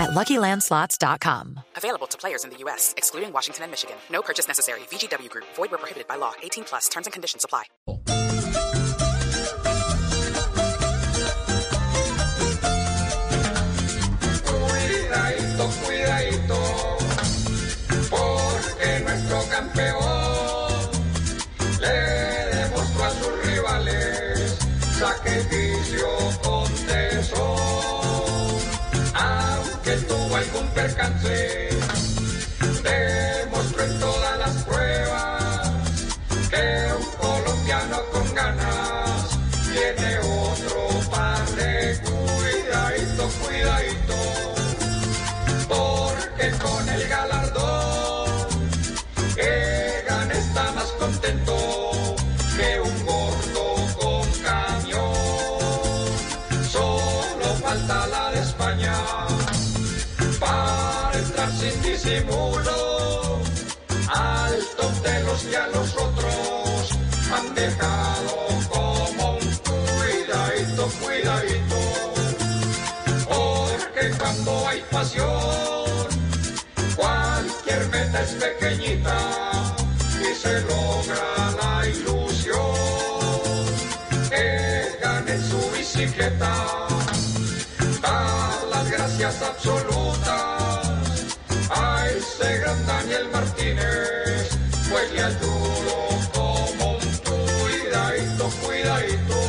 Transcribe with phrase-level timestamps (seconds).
[0.00, 1.60] at LuckyLandSlots.com.
[1.76, 3.96] Available to players in the U.S., excluding Washington and Michigan.
[4.10, 4.80] No purchase necessary.
[4.90, 5.44] VGW Group.
[5.54, 6.32] Void where prohibited by law.
[6.42, 6.88] 18 plus.
[6.88, 7.64] Terms and conditions apply.
[14.44, 16.60] Cuidadito, cuidadito,
[18.10, 20.90] porque nuestro campeón
[21.80, 21.96] le
[22.56, 24.58] demostró a sus rivales
[24.98, 26.08] sacrificio
[29.82, 31.70] Aunque tuvo algún percance,
[32.82, 35.70] demostró en todas las pruebas
[36.50, 39.38] que un colombiano con ganas
[39.72, 44.16] tiene otro par de cuidadito, cuidadito.
[45.66, 48.48] Porque con el galardón
[49.34, 51.56] que gana está más contento
[52.54, 53.19] que un gordo
[57.90, 58.94] De España
[60.38, 63.40] para entrar sin disimulo.
[64.08, 66.90] Al top de los que a los otros
[67.34, 68.36] han dejado
[68.68, 71.80] como un cuidadito, cuidadito.
[73.28, 76.06] Porque cuando hay pasión,
[76.94, 79.18] cualquier meta es pequeñita
[80.20, 81.26] y se logra
[81.60, 82.56] la ilusión.
[84.30, 86.86] Que gane su bicicleta,
[89.22, 90.88] absolutas.
[91.70, 94.48] A ese gran Daniel Martínez,
[94.90, 99.40] pues le ayudó como un cuidadito, cuidadito.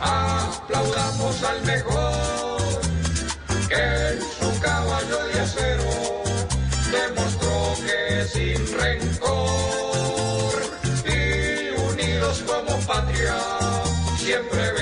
[0.00, 2.80] Aplaudamos al mejor
[3.68, 6.22] que en su caballo de acero
[6.90, 10.54] demostró que sin rencor
[11.04, 13.36] y unidos como patria
[14.16, 14.81] siempre